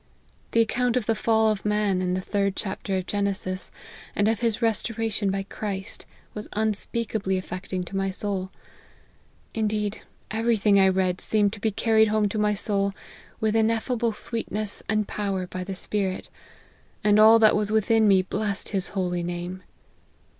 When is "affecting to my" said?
7.37-8.09